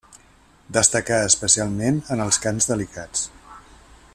[0.77, 3.29] Destacà especialment en els cants delicats.